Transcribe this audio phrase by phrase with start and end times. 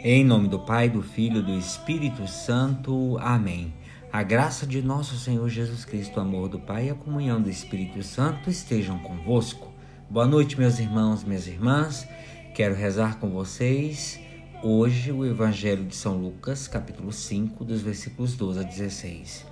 [0.00, 3.18] Em nome do Pai, do Filho e do Espírito Santo.
[3.20, 3.74] Amém.
[4.10, 7.50] A graça de nosso Senhor Jesus Cristo, o amor do Pai e a comunhão do
[7.50, 9.70] Espírito Santo estejam convosco.
[10.08, 12.08] Boa noite, meus irmãos, minhas irmãs.
[12.54, 14.18] Quero rezar com vocês
[14.62, 19.46] hoje o Evangelho de São Lucas, capítulo 5, dos versículos 12 a 16.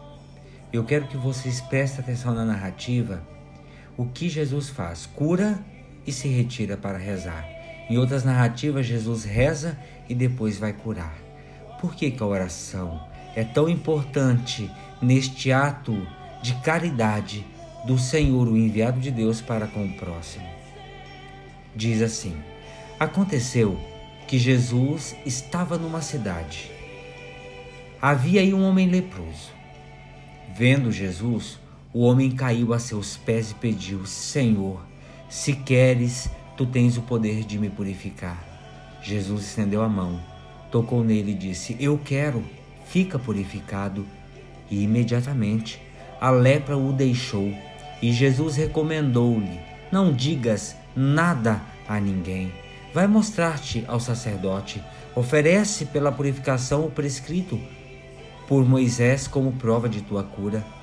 [0.73, 3.23] Eu quero que vocês prestem atenção na narrativa,
[3.97, 5.59] o que Jesus faz, cura
[6.07, 7.47] e se retira para rezar.
[7.89, 9.79] Em outras narrativas, Jesus reza
[10.09, 11.17] e depois vai curar.
[11.81, 13.01] Por que, que a oração
[13.35, 16.07] é tão importante neste ato
[16.43, 17.47] de caridade
[17.87, 20.47] do Senhor, o enviado de Deus para com o próximo?
[21.75, 22.37] Diz assim:
[22.99, 23.79] Aconteceu
[24.27, 26.71] que Jesus estava numa cidade.
[28.01, 29.55] Havia aí um homem leproso.
[30.55, 31.59] Vendo Jesus,
[31.97, 34.83] o homem caiu a seus pés e pediu: Senhor,
[35.31, 38.45] se queres, tu tens o poder de me purificar.
[39.03, 40.21] Jesus estendeu a mão,
[40.71, 42.45] tocou nele e disse: Eu quero,
[42.87, 44.07] fica purificado.
[44.71, 45.81] E imediatamente
[46.21, 47.51] a lepra o deixou.
[48.03, 49.59] E Jesus recomendou-lhe:
[49.91, 52.53] Não digas nada a ninguém.
[52.93, 54.83] Vai mostrar-te ao sacerdote.
[55.15, 57.59] Oferece pela purificação o prescrito
[58.47, 60.76] por Moisés como prova de tua cura.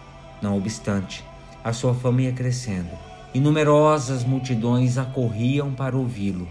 [0.44, 1.24] Não obstante,
[1.64, 2.90] a sua fama ia crescendo
[3.34, 6.46] e numerosas multidões acorriam para ouvi-lo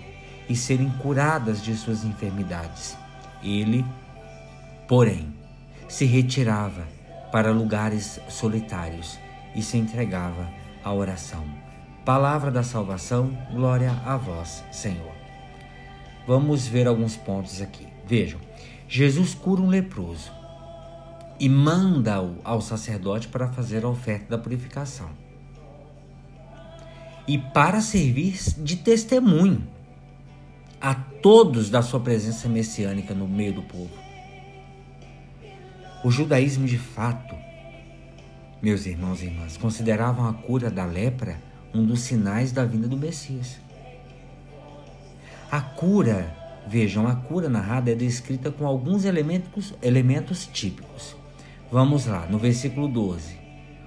[0.49, 2.97] e serem curadas de suas enfermidades.
[3.43, 3.85] Ele,
[4.89, 5.35] porém,
[5.91, 6.89] se retirava
[7.31, 9.19] para lugares solitários
[9.55, 10.49] e se entregava
[10.83, 11.45] à oração.
[12.03, 15.13] Palavra da salvação, glória a vós, Senhor.
[16.27, 17.87] Vamos ver alguns pontos aqui.
[18.07, 18.41] Vejam,
[18.89, 20.42] Jesus cura um leproso
[21.39, 25.11] e manda-o ao sacerdote para fazer a oferta da purificação.
[27.27, 29.67] E para servir de testemunho
[30.81, 33.97] a todos da sua presença messiânica no meio do povo.
[36.05, 37.37] O judaísmo de fato,
[38.61, 41.39] meus irmãos e irmãs, consideravam a cura da lepra
[41.73, 43.59] um dos sinais da vinda do Messias.
[45.51, 46.35] A cura,
[46.67, 51.15] vejam, a cura narrada é descrita com alguns elementos, elementos típicos.
[51.73, 53.35] Vamos lá, no versículo 12,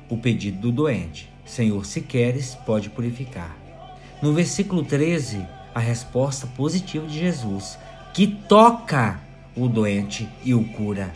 [0.10, 3.56] o pedido do doente: Senhor, se queres, pode purificar.
[4.24, 7.78] No versículo 13, a resposta positiva de Jesus,
[8.12, 9.20] que toca
[9.56, 11.14] o doente e o cura,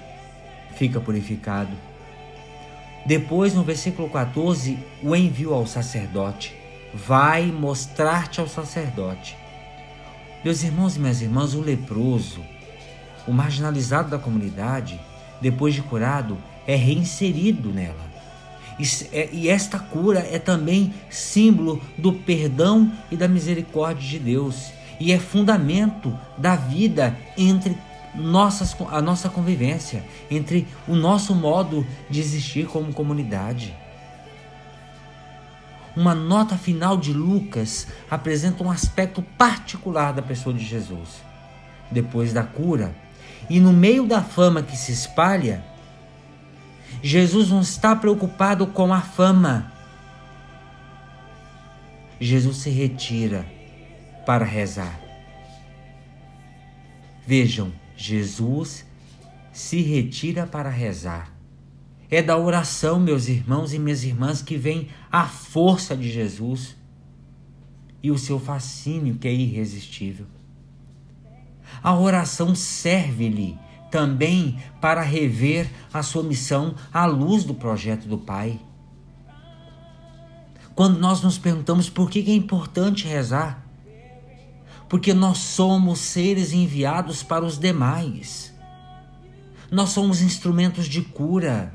[0.75, 1.75] fica purificado.
[3.03, 6.55] Depois, no versículo 14, o envio ao sacerdote.
[6.93, 9.35] Vai mostrar-te ao sacerdote.
[10.45, 12.41] Meus irmãos e minhas irmãs, o leproso,
[13.27, 14.99] o marginalizado da comunidade,
[15.41, 16.37] depois de curado,
[16.69, 18.07] é reinserido nela.
[19.11, 24.71] É, e esta cura é também símbolo do perdão e da misericórdia de Deus.
[24.99, 27.75] E é fundamento da vida entre
[28.13, 33.75] nossas, a nossa convivência, entre o nosso modo de existir como comunidade.
[35.95, 41.23] Uma nota final de Lucas apresenta um aspecto particular da pessoa de Jesus.
[41.89, 42.95] Depois da cura,
[43.49, 45.63] e no meio da fama que se espalha,
[47.01, 49.71] Jesus não está preocupado com a fama.
[52.19, 53.45] Jesus se retira
[54.25, 54.99] para rezar.
[57.25, 58.85] Vejam, Jesus
[59.51, 61.33] se retira para rezar.
[62.11, 66.75] É da oração, meus irmãos e minhas irmãs, que vem a força de Jesus
[68.01, 70.25] e o seu fascínio que é irresistível.
[71.83, 73.57] A oração serve-lhe
[73.89, 78.59] também para rever a sua missão à luz do projeto do Pai.
[80.75, 83.65] Quando nós nos perguntamos por que é importante rezar,
[84.87, 88.53] porque nós somos seres enviados para os demais.
[89.69, 91.71] Nós somos instrumentos de cura.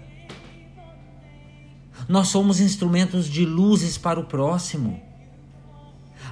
[2.09, 5.01] Nós somos instrumentos de luzes para o próximo.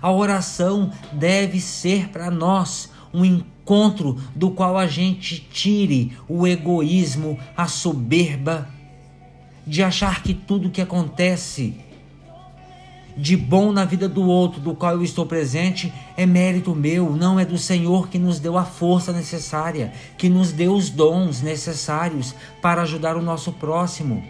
[0.00, 7.38] A oração deve ser para nós um encontro do qual a gente tire o egoísmo,
[7.56, 8.69] a soberba,
[9.67, 11.75] de achar que tudo que acontece
[13.17, 17.38] de bom na vida do outro, do qual eu estou presente, é mérito meu, não
[17.38, 22.35] é do Senhor que nos deu a força necessária, que nos deu os dons necessários
[22.61, 24.25] para ajudar o nosso próximo.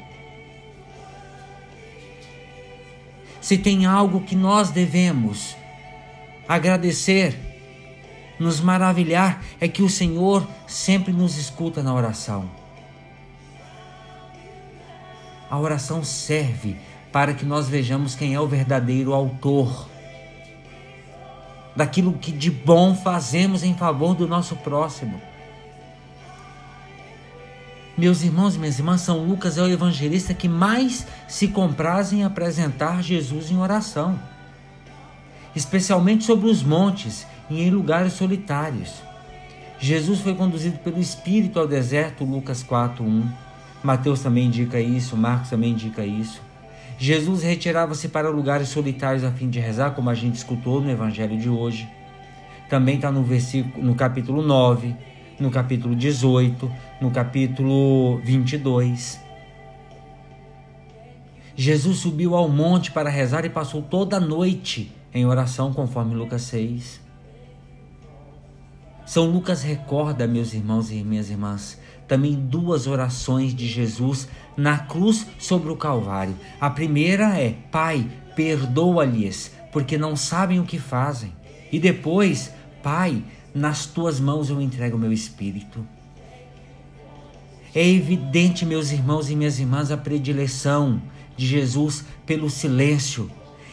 [3.40, 5.56] Se tem algo que nós devemos
[6.48, 7.51] agradecer,
[8.42, 12.50] nos maravilhar, é que o Senhor sempre nos escuta na oração.
[15.48, 16.76] A oração serve
[17.12, 19.88] para que nós vejamos quem é o verdadeiro autor
[21.74, 25.20] daquilo que de bom fazemos em favor do nosso próximo.
[27.96, 32.24] Meus irmãos e minhas irmãs, São Lucas é o evangelista que mais se compraz em
[32.24, 34.18] apresentar Jesus em oração,
[35.54, 39.02] especialmente sobre os montes e em lugares solitários.
[39.78, 43.28] Jesus foi conduzido pelo Espírito ao deserto, Lucas 4:1.
[43.82, 46.40] Mateus também indica isso, Marcos também indica isso.
[46.98, 51.36] Jesus retirava-se para lugares solitários a fim de rezar, como a gente escutou no evangelho
[51.36, 51.88] de hoje.
[52.70, 54.94] Também está no versículo no capítulo 9,
[55.38, 56.70] no capítulo 18,
[57.00, 59.20] no capítulo 22.
[61.56, 66.42] Jesus subiu ao monte para rezar e passou toda a noite em oração, conforme Lucas
[66.42, 67.01] 6.
[69.04, 75.26] São Lucas recorda, meus irmãos e minhas irmãs, também duas orações de Jesus na cruz
[75.38, 76.36] sobre o Calvário.
[76.60, 78.06] A primeira é: Pai,
[78.36, 81.32] perdoa-lhes, porque não sabem o que fazem.
[81.70, 82.52] E depois,
[82.82, 83.22] Pai,
[83.54, 85.86] nas tuas mãos eu entrego o meu espírito.
[87.74, 91.00] É evidente, meus irmãos e minhas irmãs, a predileção
[91.36, 93.30] de Jesus pelo silêncio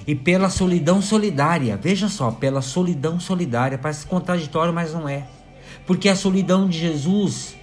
[0.09, 1.77] e pela solidão solidária.
[1.77, 3.77] Veja só, pela solidão solidária.
[3.77, 5.27] Parece contraditório, mas não é.
[5.85, 7.55] Porque a solidão de Jesus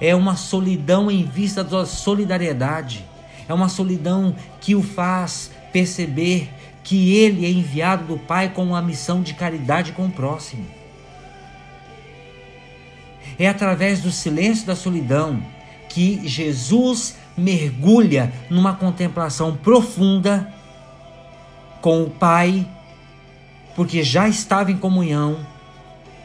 [0.00, 3.04] é uma solidão em vista da solidariedade.
[3.48, 6.50] É uma solidão que o faz perceber
[6.82, 10.66] que ele é enviado do Pai com uma missão de caridade com o próximo.
[13.38, 15.40] É através do silêncio da solidão
[15.88, 20.52] que Jesus mergulha numa contemplação profunda
[21.86, 22.66] com o Pai,
[23.76, 25.46] porque já estava em comunhão,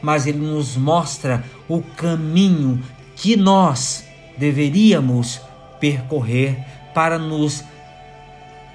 [0.02, 2.82] mas ele nos mostra o caminho
[3.14, 4.04] que nós
[4.36, 5.40] deveríamos
[5.78, 6.58] percorrer
[6.92, 7.62] para nos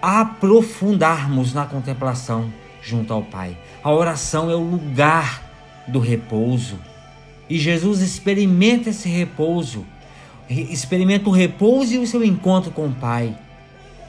[0.02, 2.50] aprofundarmos na contemplação
[2.82, 3.58] junto ao Pai.
[3.84, 5.44] A oração é o lugar
[5.90, 6.80] do repouso.
[7.50, 9.86] E Jesus experimenta esse repouso,
[10.50, 13.38] experimenta o repouso e o seu encontro com o Pai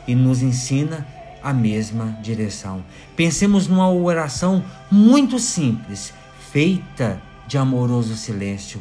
[0.07, 2.85] e nos ensina a mesma direção.
[3.17, 6.13] Pensemos numa oração muito simples,
[6.53, 8.81] feita de amoroso silêncio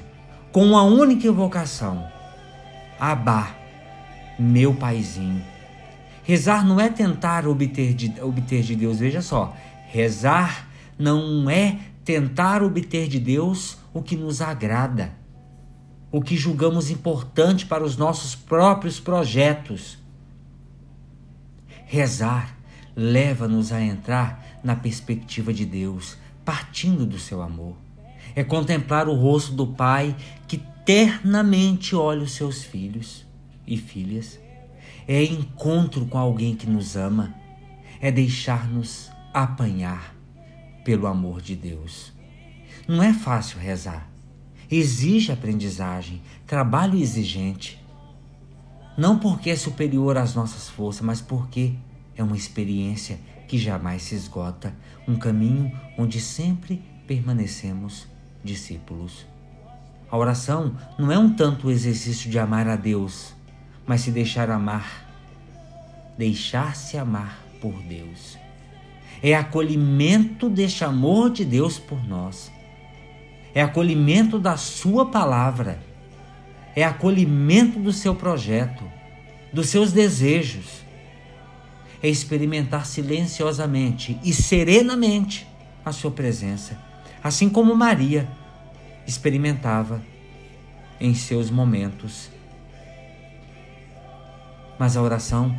[0.57, 2.07] com uma única invocação:
[2.99, 3.55] Abá,
[4.39, 5.43] meu paizinho.
[6.23, 9.55] Rezar não é tentar obter de, obter de Deus, veja só.
[9.89, 10.67] Rezar
[10.97, 15.13] não é tentar obter de Deus o que nos agrada,
[16.11, 19.99] o que julgamos importante para os nossos próprios projetos.
[21.87, 22.55] Rezar
[22.95, 27.75] leva-nos a entrar na perspectiva de Deus, partindo do seu amor
[28.37, 30.15] é contemplar o rosto do Pai
[30.47, 33.25] que ternamente olha os seus filhos
[33.65, 34.39] e filhas.
[35.07, 37.33] É encontro com alguém que nos ama.
[37.99, 40.15] É deixar-nos apanhar
[40.83, 42.13] pelo amor de Deus.
[42.87, 44.07] Não é fácil rezar.
[44.69, 47.83] Exige aprendizagem, trabalho exigente.
[48.97, 51.75] Não porque é superior às nossas forças, mas porque
[52.15, 54.73] é uma experiência que jamais se esgota,
[55.07, 58.07] um caminho onde sempre permanecemos
[58.43, 59.25] discípulos.
[60.09, 63.33] A oração não é um tanto o exercício de amar a Deus,
[63.85, 65.05] mas se deixar amar,
[66.17, 68.37] deixar-se amar por Deus.
[69.21, 72.51] É acolhimento deste amor de Deus por nós.
[73.53, 75.86] É acolhimento da Sua palavra.
[76.77, 78.85] É acolhimento do seu projeto,
[79.51, 80.85] dos seus desejos.
[82.01, 85.47] É experimentar silenciosamente e serenamente
[85.83, 86.87] a Sua presença
[87.23, 88.27] assim como Maria
[89.05, 90.01] experimentava
[90.99, 92.29] em seus momentos.
[94.79, 95.55] Mas a oração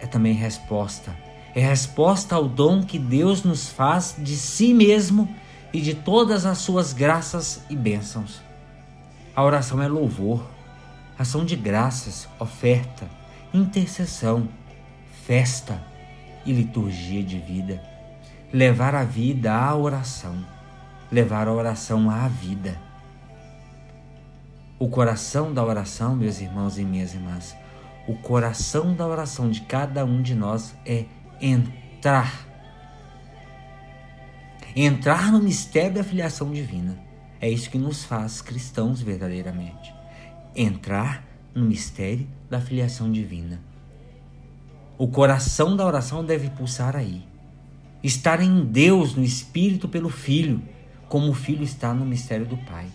[0.00, 1.16] é também resposta.
[1.54, 5.34] É resposta ao dom que Deus nos faz de si mesmo
[5.72, 8.40] e de todas as suas graças e bênçãos.
[9.40, 10.46] A oração é louvor,
[11.18, 13.08] ação de graças, oferta,
[13.54, 14.46] intercessão,
[15.24, 15.82] festa
[16.44, 17.82] e liturgia de vida.
[18.52, 20.44] Levar a vida à oração
[21.10, 22.78] levar a oração à vida.
[24.78, 27.56] O coração da oração, meus irmãos e minhas irmãs,
[28.06, 31.06] o coração da oração de cada um de nós é
[31.40, 32.46] entrar.
[34.76, 37.09] Entrar no mistério da filiação divina.
[37.40, 39.94] É isso que nos faz cristãos verdadeiramente.
[40.54, 43.60] Entrar no mistério da filiação divina.
[44.98, 47.24] O coração da oração deve pulsar aí.
[48.02, 50.62] Estar em Deus, no Espírito, pelo Filho
[51.10, 52.86] como o filho está no mistério do Pai.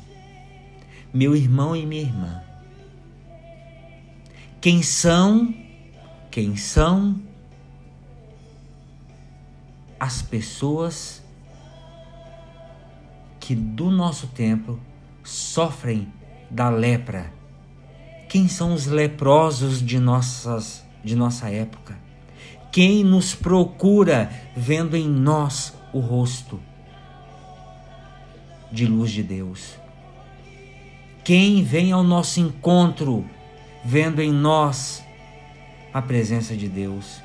[1.14, 2.42] Meu irmão e minha irmã,
[4.62, 5.54] quem são,
[6.32, 7.22] quem são
[10.00, 11.22] as pessoas
[13.46, 14.80] que do nosso tempo
[15.24, 16.12] sofrem
[16.50, 17.32] da lepra.
[18.28, 21.96] Quem são os leprosos de nossas de nossa época?
[22.72, 26.60] Quem nos procura vendo em nós o rosto
[28.72, 29.76] de luz de Deus?
[31.24, 33.24] Quem vem ao nosso encontro
[33.84, 35.04] vendo em nós
[35.94, 37.22] a presença de Deus?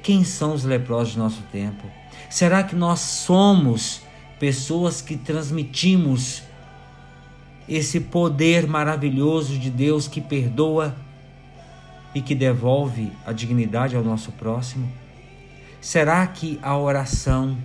[0.00, 1.90] Quem são os leprosos de nosso tempo?
[2.30, 4.05] Será que nós somos
[4.38, 6.42] pessoas que transmitimos
[7.68, 10.94] esse poder maravilhoso de Deus que perdoa
[12.14, 14.90] e que devolve a dignidade ao nosso próximo?
[15.80, 17.56] Será que a oração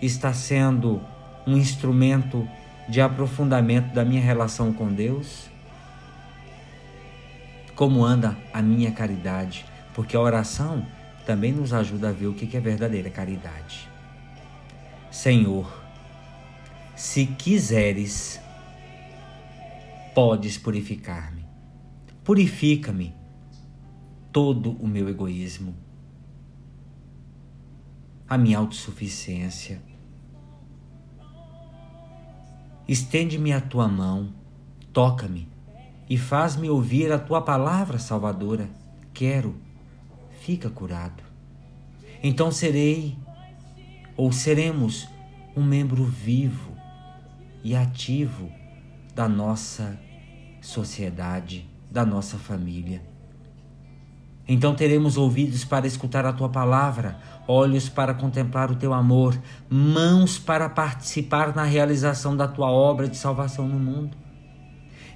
[0.00, 1.00] está sendo
[1.46, 2.48] um instrumento
[2.88, 5.48] de aprofundamento da minha relação com Deus?
[7.74, 9.64] Como anda a minha caridade?
[9.94, 10.86] Porque a oração
[11.26, 13.93] também nos ajuda a ver o que é verdadeira caridade.
[15.14, 15.72] Senhor,
[16.96, 18.40] se quiseres,
[20.12, 21.46] podes purificar-me.
[22.24, 23.14] Purifica-me
[24.32, 25.72] todo o meu egoísmo,
[28.28, 29.80] a minha autossuficiência.
[32.88, 34.34] Estende-me a tua mão,
[34.92, 35.48] toca-me
[36.10, 38.68] e faz-me ouvir a tua palavra salvadora.
[39.14, 39.54] Quero
[40.40, 41.22] fica curado.
[42.20, 43.16] Então serei
[44.16, 45.08] ou seremos
[45.56, 46.72] um membro vivo
[47.62, 48.50] e ativo
[49.14, 49.98] da nossa
[50.60, 53.02] sociedade, da nossa família.
[54.46, 57.18] Então teremos ouvidos para escutar a tua palavra,
[57.48, 59.40] olhos para contemplar o teu amor,
[59.70, 64.16] mãos para participar na realização da tua obra de salvação no mundo.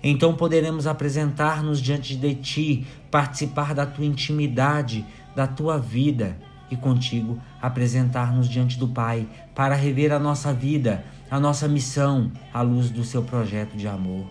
[0.03, 5.05] Então poderemos apresentar-nos diante de ti, participar da tua intimidade,
[5.37, 6.39] da tua vida
[6.71, 12.63] e contigo apresentar-nos diante do Pai para rever a nossa vida, a nossa missão à
[12.63, 14.27] luz do seu projeto de amor.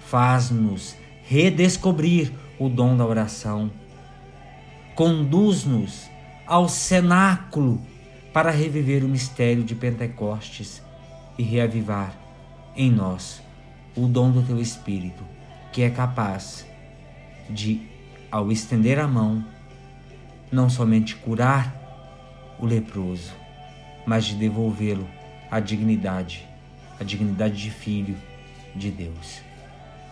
[0.00, 3.70] Faz-nos redescobrir o dom da oração.
[4.94, 6.10] Conduz-nos
[6.46, 7.80] ao cenáculo
[8.32, 10.82] para reviver o mistério de Pentecostes
[11.38, 12.14] e reavivar
[12.76, 13.42] em nós
[13.96, 15.22] o dom do teu Espírito,
[15.72, 16.66] que é capaz
[17.48, 17.82] de,
[18.30, 19.44] ao estender a mão,
[20.50, 21.81] não somente curar
[22.62, 23.32] o leproso,
[24.06, 25.06] mas de devolvê-lo
[25.50, 26.48] a dignidade,
[26.98, 28.16] a dignidade de filho
[28.72, 29.42] de Deus.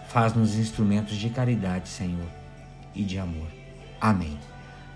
[0.09, 2.27] Faz-nos instrumentos de caridade, Senhor,
[2.93, 3.47] e de amor.
[4.01, 4.37] Amém.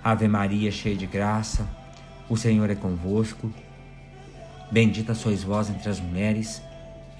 [0.02, 1.66] Ave Maria, cheia de graça,
[2.28, 3.52] o Senhor é convosco.
[4.72, 6.60] Bendita sois vós entre as mulheres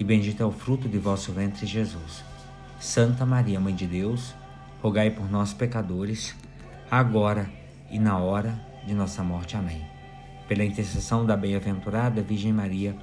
[0.01, 2.25] e bendito é o fruto de vosso ventre, Jesus.
[2.81, 4.35] Santa Maria, Mãe de Deus,
[4.83, 6.35] rogai por nós, pecadores,
[6.91, 7.49] agora
[7.89, 9.57] e na hora de nossa morte.
[9.57, 9.94] Amém.
[10.49, 12.95] Pela intercessão da bem-aventurada Virgem Maria,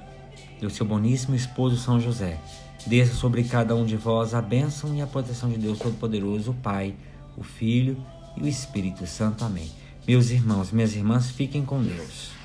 [0.60, 2.38] do seu boníssimo esposo São José,
[2.86, 6.54] desça sobre cada um de vós a bênção e a proteção de Deus Todo-Poderoso, o
[6.54, 6.94] Pai,
[7.36, 7.96] o Filho
[8.36, 9.44] e o Espírito Santo.
[9.44, 9.70] Amém.
[10.06, 12.41] Meus irmãos, minhas irmãs, fiquem com Deus.